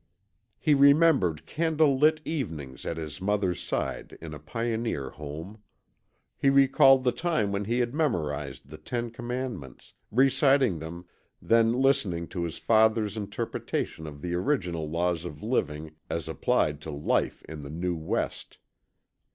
He 0.57 0.73
remembered 0.73 1.45
candle 1.45 1.95
lit 1.95 2.21
evenings 2.25 2.87
at 2.87 2.97
his 2.97 3.21
mother's 3.21 3.61
side 3.61 4.17
in 4.19 4.33
a 4.33 4.39
pioneer 4.39 5.11
home. 5.11 5.61
He 6.35 6.49
recalled 6.49 7.03
the 7.03 7.11
time 7.11 7.51
when 7.51 7.65
he 7.65 7.77
had 7.81 7.93
memorized 7.93 8.67
the 8.69 8.79
Ten 8.79 9.11
Commandments, 9.11 9.93
reciting 10.09 10.79
them, 10.79 11.05
then 11.39 11.71
listening 11.71 12.27
to 12.29 12.41
his 12.45 12.57
father's 12.57 13.15
interpretation 13.15 14.07
of 14.07 14.23
the 14.23 14.33
original 14.33 14.89
laws 14.89 15.23
of 15.23 15.43
living 15.43 15.95
as 16.09 16.27
applied 16.27 16.81
to 16.81 16.89
life 16.89 17.43
in 17.47 17.61
the 17.61 17.69
new 17.69 17.95
West. 17.95 18.57